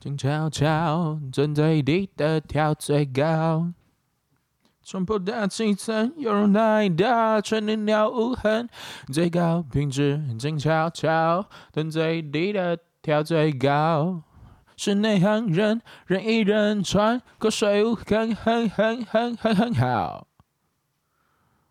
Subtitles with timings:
[0.00, 3.70] 静悄悄，正最低的跳最高，
[4.82, 8.66] 冲破大气层，犹如那一道春天了无痕。
[9.12, 14.22] 最高品质，静悄悄，等最低的跳最高，
[14.74, 20.26] 是内行人，人一人穿过水雾，很很很很很很好。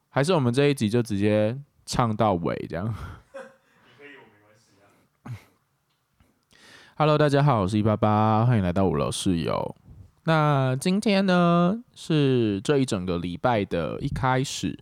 [0.10, 2.94] 还是我们这一集就直接唱到尾这样
[7.02, 9.74] ？Hello，大家好，我是一八八，欢迎来到五楼室友。
[10.26, 14.78] 那今天呢是这一整个礼拜的一开始，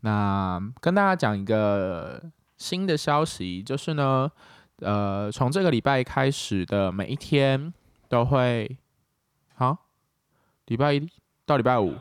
[0.00, 2.20] 那跟大家讲一个
[2.56, 4.28] 新的消息，就是呢，
[4.80, 7.72] 呃，从这个礼拜开始的每一天
[8.08, 8.76] 都会，
[9.54, 9.76] 好，
[10.66, 11.08] 礼拜一
[11.46, 11.94] 到礼拜五，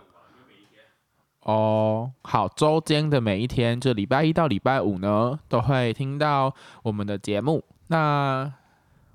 [1.41, 7.63] 哦，好，周间的每一天，这礼拜一到礼拜五呢，都会听到我们的节目。
[7.89, 8.52] 那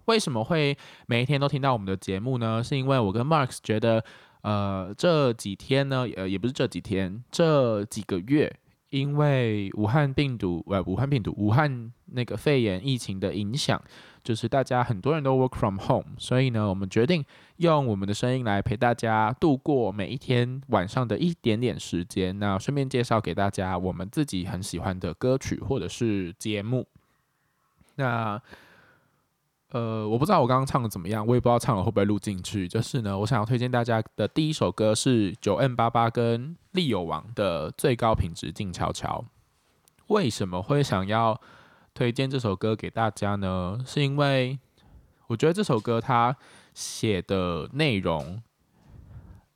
[0.06, 0.76] 为什么会
[1.06, 2.62] 每一天都听到我们的节目呢？
[2.62, 4.04] 是因为我跟 Marks 觉得，
[4.42, 8.54] 呃，这几天呢，呃，也不是这几天，这几个月，
[8.90, 13.82] 因为武汉病毒，呃，武汉病毒，武汉那个肺炎疫情的影响，
[14.22, 17.24] 就是大家很多人都 work from home，所以呢，我们决定
[17.56, 22.38] 用我们的声音来陪大家度过每一天晚上的一点点时间。
[22.38, 26.86] 那顺便介绍给大家我们自己很喜欢的歌曲或者是节目。
[27.96, 28.40] 那。
[29.74, 32.68] 呃，我不知道我刚刚唱的怎么样，我也不知道唱了会不会录进去。
[32.68, 39.24] 就是呢，我想要推荐大家的第一首歌是 9m88 跟利友王的《最高品质静悄悄》。
[40.06, 41.40] 为什么会想要
[41.92, 43.82] 推荐这首歌给大家呢？
[43.84, 44.56] 是因为
[45.26, 46.36] 我觉得这首歌它
[46.72, 48.40] 写的内容，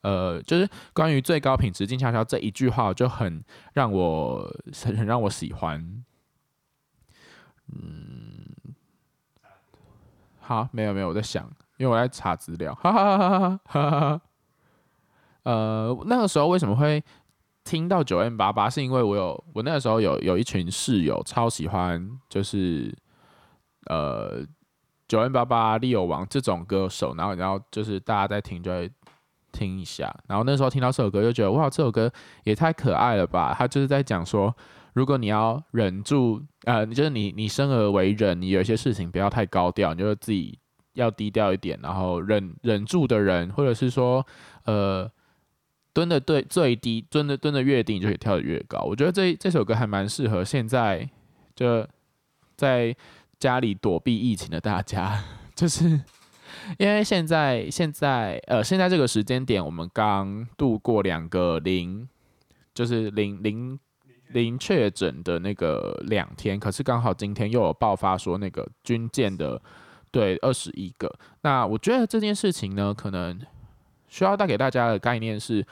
[0.00, 4.52] 呃，就是关于最高品质静悄悄这一句话，就很让我
[4.82, 6.02] 很很让我喜欢。
[7.72, 8.37] 嗯。
[10.48, 11.46] 好，没有没有，我在想，
[11.76, 14.20] 因为我在查资料，哈哈哈哈哈哈。
[15.42, 17.04] 呃，那个时候为什么会
[17.64, 18.70] 听到九 M 八八？
[18.70, 22.96] 是因为我有我那个时候有有一群室友超喜欢，就是
[23.90, 24.42] 呃
[25.06, 28.90] 九 M 八八利友王这种歌手，然后然后就是大家在听就会
[29.52, 32.10] 听一下，然后那时候听到这首歌就觉得哇，这首歌
[32.44, 33.54] 也太可爱了吧！
[33.54, 34.56] 他就是在讲说。
[34.98, 40.58] 如果你要忍住，呃，就是你你生而为人，你有一些事情不要太高调，你就自己
[40.94, 44.26] 要低调一点，然后忍忍住的人，或者是说，
[44.64, 45.08] 呃，
[45.92, 48.80] 蹲的对最低，蹲的蹲的越低，你就可以跳得越高。
[48.80, 51.08] 我觉得这这首歌还蛮适合现在
[51.54, 51.86] 就
[52.56, 52.92] 在
[53.38, 55.22] 家里躲避疫情的大家，
[55.54, 55.88] 就是
[56.76, 62.08] 因为现在现在呃现在这个时间点，我们刚度过两个零，
[62.74, 63.78] 就是零零。
[64.30, 69.60] 零确诊的那个两天，可是刚好今天又有爆发说那个军舰的，
[70.10, 71.12] 对，二十一个。
[71.42, 73.40] 那我觉得这件事情呢，可能
[74.08, 75.66] 需要带给大家的概念是，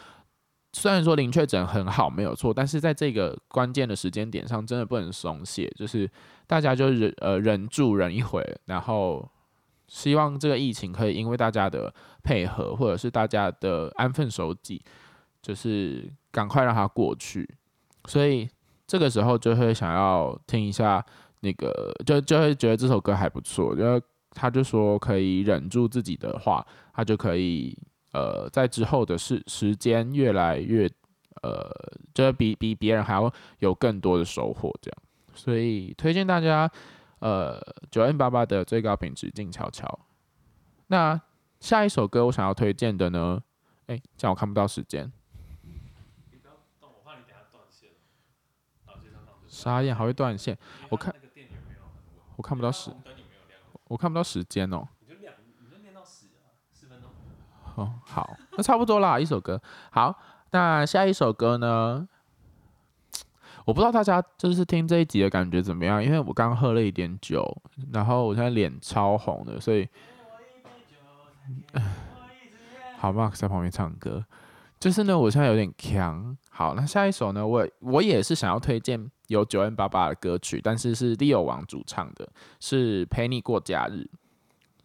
[0.72, 6.11] 虽然说零确诊很好没有错，但是在这个关键的时间点上，真的不能松懈，就是
[6.47, 9.28] 大家就忍呃忍住忍一会，然后
[9.88, 11.93] 希望这个疫情可以因为大家的
[12.23, 14.83] 配合或者是大家的安分守己，
[15.41, 17.49] 就是赶快让它过去。
[18.06, 18.49] 所以
[18.87, 21.05] 这个时候就会想要听一下
[21.41, 23.75] 那个，就就会觉得这首歌还不错。
[23.75, 24.00] 因为
[24.31, 27.77] 他就说可以忍住自己的话，他就可以
[28.12, 30.89] 呃在之后的时时间越来越
[31.43, 31.71] 呃，
[32.15, 34.99] 就是比比别人还要有更多的收获这样。
[35.34, 36.71] 所以推荐大家
[37.19, 39.87] 呃 9m88 的最高品质静悄悄。
[40.87, 41.21] 那
[41.61, 43.41] 下一首歌我想要推荐的呢，
[43.87, 45.12] 哎，这样我看不到时间。
[49.56, 50.56] 沙燕还会断线，
[50.91, 51.15] 我看
[52.37, 52.91] 我看不到时，
[53.89, 54.87] 我看不到时间哦。
[57.77, 59.61] 哦，好，那差不多啦，一首歌。
[59.91, 60.19] 好，
[60.50, 62.06] 那下一首歌呢？
[63.65, 67.44] 我不知道大家就是听这一集的感觉怎么样，因为我刚喝了一点酒，
[67.93, 69.88] 然后我现在脸超红的，所以，
[72.97, 74.25] 好吧，在旁边唱歌。
[74.79, 76.37] 就是呢，我现在有点强。
[76.50, 77.47] 好，那下一首呢？
[77.47, 82.28] 我我也是想要推荐有 9m88 的歌曲，但是是利友王主唱的，
[82.61, 84.08] 是陪你过假日。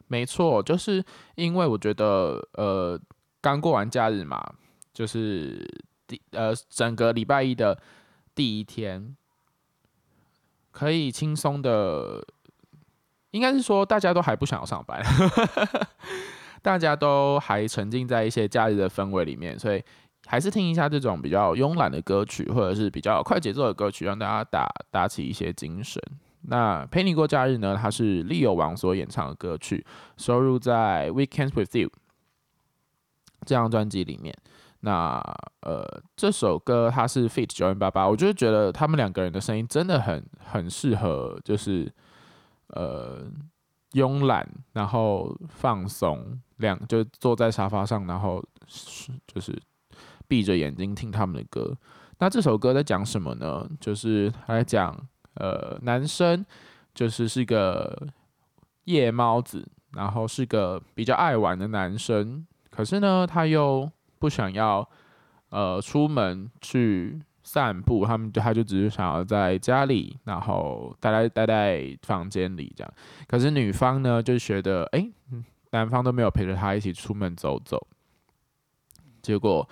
[0.07, 1.03] 没错，就是
[1.35, 2.99] 因为我觉得，呃，
[3.39, 4.53] 刚过完假日嘛，
[4.93, 5.65] 就是
[6.05, 7.81] 第呃整个礼拜一的
[8.35, 9.15] 第一天，
[10.71, 12.25] 可以轻松的，
[13.31, 15.01] 应该是说大家都还不想要上班。
[16.61, 19.83] 大家都还沉浸在一些假日的氛围里面，所以
[20.31, 26.01] 还是听一下这种比较慵懒的歌曲，或者是比较快节奏的歌曲，让大家打打起一些精神。
[26.43, 29.85] 那陪你过假日呢，它是利友王所演唱的歌曲，
[30.15, 31.89] 收录在《Weekends with You》
[33.45, 34.33] 这张专辑里面。
[34.79, 35.21] 那
[35.63, 37.49] 呃，这首歌它是 feat.
[37.49, 41.93] 9m88，我就是觉得他们两个人的声音真的很很适合，就是
[42.67, 43.29] 呃
[43.91, 48.41] 慵懒，然后放松，两就坐在沙发上，然后
[49.27, 49.61] 就是
[50.31, 51.77] 闭着眼睛听他们的歌。
[52.19, 53.69] 那这首歌在讲什么呢？
[53.81, 54.97] 就是他在讲
[55.33, 56.45] 呃男生
[56.93, 58.07] 就是是个
[58.85, 64.87] 夜猫子，然后是个比较爱玩的男生，可是呢他又不想要，
[65.49, 72.93] 呃，出门去散步，他们就他就只是想要在家里，然后待在待在房间里这样。
[73.27, 75.05] 可是女方呢，就觉得，哎、
[75.71, 77.85] 男方都没有陪着他一起出门走走，
[79.21, 79.67] 结果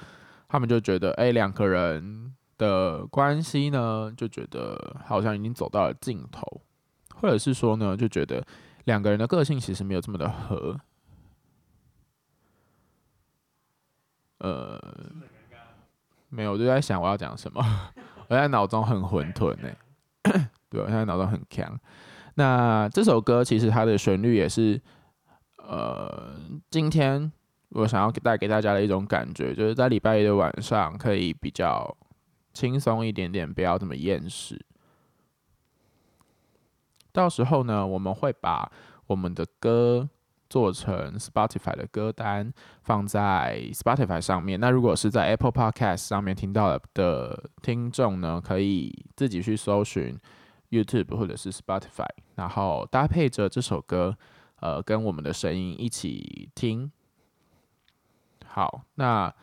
[0.50, 6.62] 他们就觉得，哎、欸，两个人的关系呢，就觉得好像已经走到了尽头，
[7.16, 8.44] 或者是说呢，就觉得
[8.86, 10.76] 两个人的个性其实没有这么的合。
[14.40, 14.82] 呃，
[16.30, 17.62] 没有，我就在想我要讲什么，
[18.28, 19.70] 我现在脑中很混沌呢。
[20.68, 21.80] 对，我现在脑中很强。
[22.34, 24.82] 那这首歌其实它的旋律也是，
[25.58, 26.36] 呃，
[26.72, 27.32] 今天
[27.70, 31.98] 我想要带给大家的一种感觉，就是在礼拜一的晚上可以比较
[32.54, 34.60] 轻松一点点，不要这么厌世。
[37.12, 38.72] 到时候呢，我们会把
[39.08, 40.10] 我们的歌。
[40.50, 42.52] 做成 Spotify 的歌单
[42.82, 44.60] 放在 Spotify 上面。
[44.60, 50.18] 那如果是在 Apple Podcast 上面听到的听众呢，可以自己去搜寻
[50.72, 54.18] YouTube 或者是 Spotify，然后搭配着这首歌，
[54.60, 56.92] 呃，跟我们的声音一起听。
[58.50, 59.34] 好，那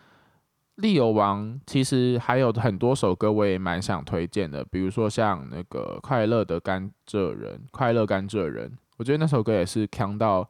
[0.74, 10.48] 利友王其实还有很多首歌，我也蛮想推荐的，比如说像那个快乐的甘蔗人，快乐甘蔗人，我觉得那首歌也是强到。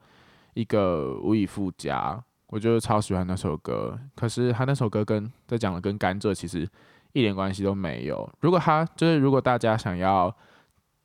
[0.56, 3.94] 一个无以复加，我就超喜欢那首歌。
[4.14, 6.66] 可是他那首歌跟在讲的跟甘蔗其实
[7.12, 8.26] 一点关系都没有。
[8.40, 10.34] 如果他就是如果大家想要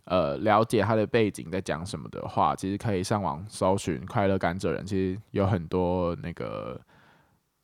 [0.06, 6.80] 呃了解他的背景在讲什么的话，其实可以上网搜寻《快乐甘蔗人》，其实有很多那个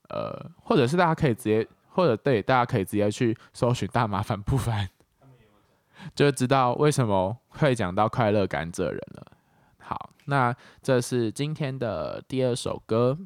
[0.09, 4.85] 呃，或者是大家可以直接，或者对，大家可以直接去搜寻《大麻烦不烦》，
[6.15, 9.27] 就知道为什么会讲到快乐甘蔗人了。
[9.79, 13.17] 好，那这是今天的第二首歌。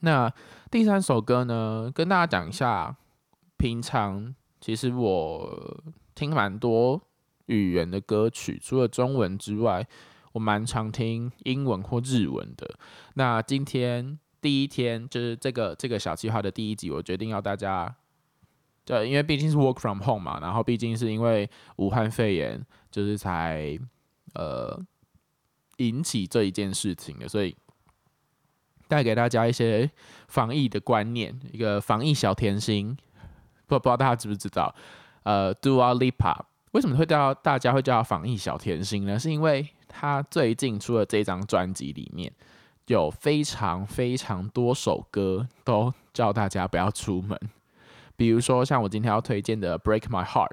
[0.00, 0.32] 那
[0.70, 2.96] 第三首歌呢，跟大家讲一下，
[3.56, 5.82] 平常其实我
[6.14, 7.00] 听蛮多
[7.46, 9.86] 语言的歌曲，除了中文之外，
[10.32, 12.74] 我蛮常听英文或日文的。
[13.14, 17.94] 那今天第一天就是这个这个小计划的第一集，我决定要大家，
[18.84, 23.78] 对，因为毕竟是 work from home 嘛，然后毕竟是因为武汉肺炎，就是才
[24.34, 24.78] 呃。
[25.78, 27.56] 引起这一件事情的，所以
[28.86, 29.90] 带给大家一些
[30.28, 32.96] 防疫的观念，一个防疫小甜心。
[33.66, 34.72] 不不知道大家知不知道？
[35.24, 36.38] 呃，Dua Lipa
[36.72, 39.18] 为什么会叫大家会叫他防疫小甜心呢？
[39.18, 42.30] 是因为他最近出的这张专辑里面
[42.86, 47.38] 有非常非常多首歌都叫大家不要出门，
[48.16, 50.48] 比如说像我今天要推荐的《Break My Heart》。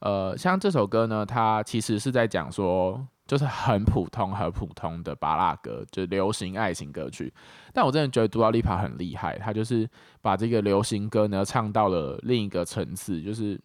[0.00, 3.06] 呃，像这首歌呢，它其实是在讲说。
[3.26, 7.32] 就是很普通、很普通的巴拉歌，就流行爱情歌曲。
[7.72, 9.88] 但我真的觉得 Dua Lipa 很厉害，他就是
[10.20, 13.22] 把这个流行歌呢唱到了另一个层次。
[13.22, 13.58] 就是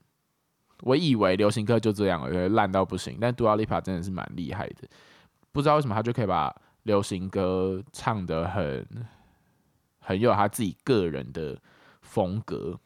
[0.80, 3.18] 我以为流行歌就这样了，烂到不行。
[3.20, 4.88] 但 Dua Lipa 真的是蛮厉害的，
[5.52, 9.08] 不知道为什么他就可以把流行歌唱得很
[10.00, 11.62] 很有他自己个人的
[12.02, 12.80] 风格。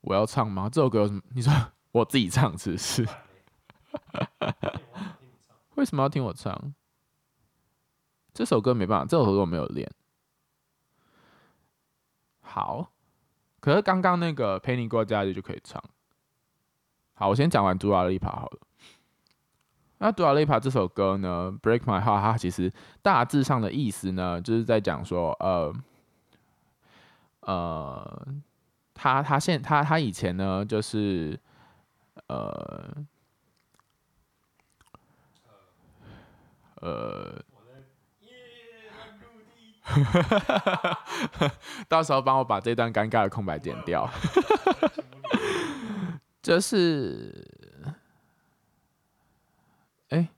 [0.00, 0.68] 我要唱吗？
[0.70, 1.20] 这首歌有什么？
[1.34, 1.52] 你说？
[1.90, 3.08] 我自己唱是不是？
[5.74, 6.74] 为什么要听我唱？
[8.32, 9.90] 这首歌没办法，这首歌我没有练。
[12.40, 12.92] 好，
[13.60, 15.82] 可是刚刚那个陪你过假日就可以唱。
[17.14, 18.60] 好，我先讲完 Dua Lipa 好了。
[19.98, 22.72] 那 Dua Lipa 这首歌呢，Break My Heart，它其实
[23.02, 25.74] 大致上的意思呢，就是在讲说，呃，
[27.40, 28.26] 呃，
[28.94, 31.38] 他他现他他以前呢，就是。
[32.28, 33.06] 呃，
[36.80, 37.38] 呃，
[41.86, 44.10] 到时候帮我把这段尴尬的空白剪掉。
[46.42, 47.46] 就是，
[50.08, 50.28] 哎，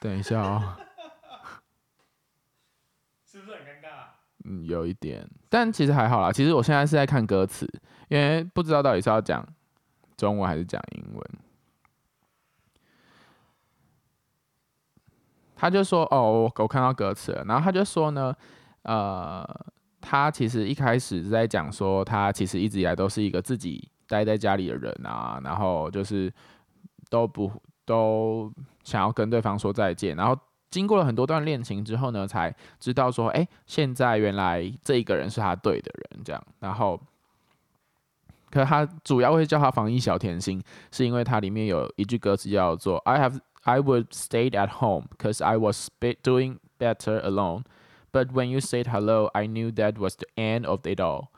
[0.00, 0.76] 等一下哦，
[3.26, 4.06] 是不是很尴尬？
[4.44, 6.30] 嗯，有一点，但其实还好啦。
[6.30, 7.68] 其实我现在是在看歌词，
[8.08, 9.46] 因为不知道到底是要讲。
[10.16, 11.24] 中文还是讲英文？
[15.56, 18.32] 他就说：“哦，我我看到歌词了。”然后他就说呢，
[18.82, 19.44] 呃，
[20.00, 26.32] 他其实一开始是在讲说，他其实一直以来都是一个自己待在家里的人啊，然后就是
[27.10, 27.50] 都不
[27.84, 30.38] 都想要跟对方说再见，然后
[30.70, 36.44] 经过了很多段恋情之后呢，才知道说，哎，现在原来这一个人是他对的人，这样。
[36.60, 37.00] 然后，
[38.50, 43.38] 可他主要会叫他防疫小甜心，是因为它里面有一句歌词叫做 “I have”。
[43.66, 45.88] I would stay at home because I was
[46.22, 47.62] doing better alone.
[48.12, 51.28] But when you said hello, I knew that was the end of it all.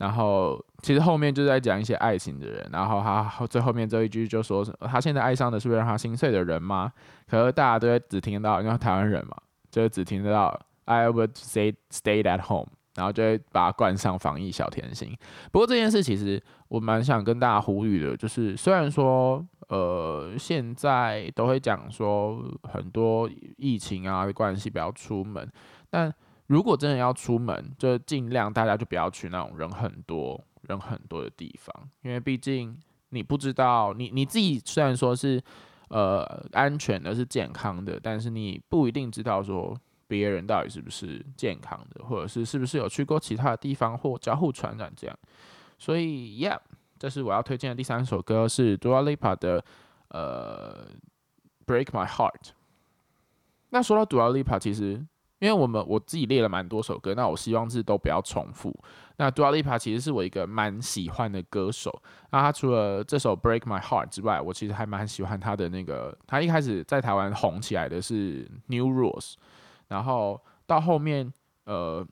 [0.00, 6.92] 然后其实后面就在讲一些爱情的人，然后他最后面这一句就说，他现在爱上的是会让他心碎的人吗？
[7.28, 9.36] 可是大家都会只听到，因为台湾人嘛，
[9.70, 12.70] 就只听得到 I would say stay at home。
[12.96, 15.16] 然后就会把它冠上防疫小甜心。
[15.52, 25.48] 不过这件事其实我蛮想跟大家呼吁的，就是虽然说呃现在都会讲说很多疫情啊的关系不要出门，
[25.88, 26.12] 但
[26.50, 32.76] 如果真的要出门，就尽量大家就不要去那种人很多人很多的地方，因为毕竟
[33.10, 35.42] 你不知道你你自己虽然说是
[35.88, 39.74] 呃安全的是健康的，但是你不一定知道说。
[40.10, 45.16] 别人到底是不是健康的，或者是是不是有去过其他的地方或交互传染这样？
[45.78, 46.58] 所以，Yeah，
[46.98, 49.64] 这是我要推荐的第三首歌，是 Dua Lipa 的
[50.08, 50.84] 呃
[51.64, 52.42] 《Break My Heart》。
[53.68, 55.00] 那说到 Dua Lipa，其实
[55.40, 58.72] 因为我们我自己列了蛮多首歌，那我希望是都不要重复。
[59.16, 61.90] 那 Dua Lipa 其实是我一个蛮喜欢的歌手。
[62.30, 69.32] 那他除了这首《Break My Heart》之外，我其实还蛮喜欢他的那个，他一开始在台湾红起来的是《New Rules》。
[69.88, 71.32] 然后到后面，
[71.64, 72.06] 呃，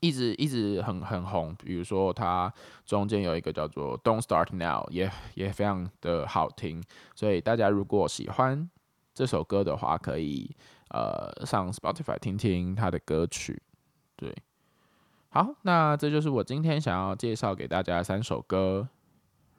[0.00, 1.54] 一直一直很很红。
[1.62, 2.52] 比如说，它
[2.84, 6.82] 中间有一个叫做《Don't Start Now》，也也非常的好听。
[7.14, 8.68] 所以大家如果喜欢
[9.14, 10.50] 这首歌的话，可以
[10.90, 13.62] 呃上 Spotify 听听他的歌曲。
[14.16, 14.34] 对，
[15.30, 18.88] 好，那这就是我今天想要介绍给大家的三首歌。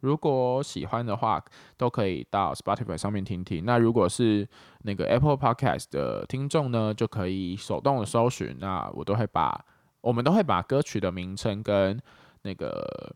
[0.01, 1.43] 如果喜欢的话，
[1.77, 3.63] 都可以到 Spotify 上面听听。
[3.65, 4.47] 那如果是
[4.81, 8.57] 那个 Apple Podcast 的听众呢，就可以手动的搜寻。
[8.59, 9.63] 那我都会把，
[10.01, 12.01] 我们都会把歌曲的名称跟
[12.41, 13.15] 那个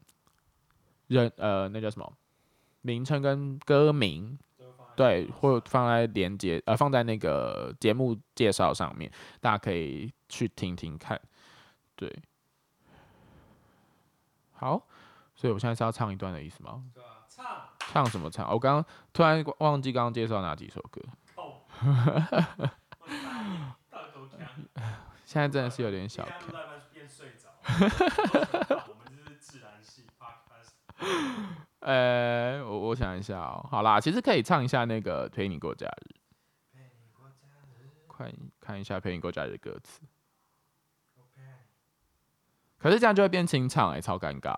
[1.07, 2.13] 人呃，那叫什么
[2.81, 4.37] 名称跟歌名，
[4.95, 9.11] 对，会放在连接呃，放在那个节目介绍上面，
[9.41, 11.19] 大家可以去听听看。
[11.95, 12.13] 对，
[14.53, 14.87] 好。
[15.37, 16.81] 所以我现在是要唱一段的意思吗？
[17.27, 17.45] 唱
[17.77, 18.49] 唱什么唱？
[18.49, 21.01] 我刚刚突然忘记刚刚介绍哪几首歌。
[25.25, 26.39] 现在真的是有点小看。
[31.85, 33.63] 呃，我我想一下哦。
[33.69, 36.15] 好啦，其实可以唱一下那个陪你过假日。
[38.07, 40.01] 快看一下陪你过假日的歌词。
[42.79, 44.57] 可是这样就会变清唱哎，超尴尬。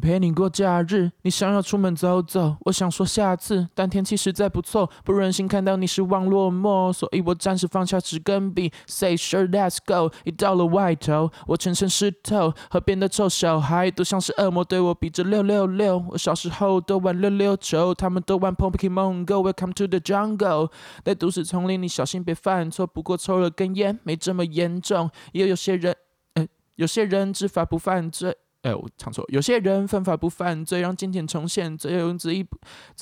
[0.00, 10.10] 陪你过假日，你想要出门走走，我想说下次，但天气实在不错，不忍心看到你失望落寞，所以我暂时放下纸跟笔，Say sure let's go。
[10.24, 16.02] 一到了外头，我全身湿透，河边的臭小孩都像是恶魔对我比着六六六。
[16.10, 20.70] 我小时候都玩溜溜球，他们都玩 Pokemon Go，Welcome to the jungle。
[21.04, 22.86] 在都市丛林，你小心别犯错。
[22.86, 25.94] 不过抽了根烟没这么严重，也有些人，
[26.34, 26.46] 呃，
[26.76, 28.34] 有些人执法不犯罪。
[28.62, 29.24] 哎、我唱错。
[29.28, 31.76] 有些人犯法不犯罪，让金钱重现。
[31.76, 32.56] 醉翁之意不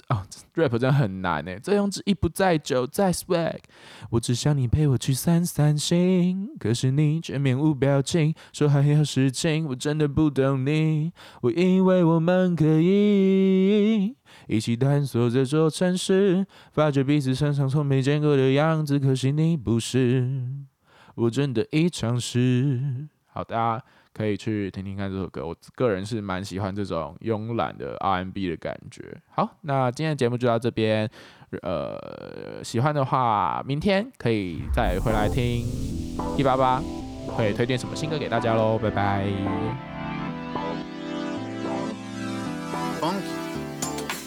[0.08, 1.58] 哦，rap 真的很难哎。
[1.58, 3.58] 醉翁之意不在酒，在 swag。
[4.08, 9.66] 我只想你陪我去散散心，可是你却面无表情，说还有事情。
[9.66, 11.12] 我真的不懂你。
[11.42, 14.16] 我以为我们可以
[14.48, 18.98] 一起探索这座城市，发觉彼此身上从没见过的样子。
[18.98, 20.26] 可惜你不是，
[21.16, 23.08] 我真的已尝试。
[23.26, 23.84] 好的。
[24.12, 29.16] 可以去听听看这首歌，我个人是蛮喜欢这种慵懒的 R&B 的感觉。
[29.30, 31.08] 好，那今天的节目就到这边，
[31.62, 35.66] 呃，喜欢的话，明天可以再回来听
[36.36, 36.82] 一八八，
[37.28, 39.26] 会推荐什么新歌给大家喽，拜拜。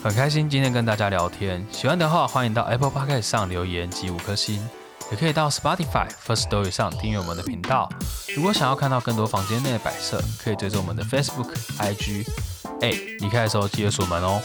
[0.04, 4.62] 很开心今天跟大家聊天，喜欢的话欢迎到 Apple Podcast 上留言及五颗星。
[5.12, 7.90] 也可以到 Spotify、First Story 上订阅我们的频道。
[8.36, 12.26] 如果想要看到更多房间内的摆设，可以追踪我们的 Facebook、IG。
[12.82, 14.42] 哎，离开的时候记得锁门哦。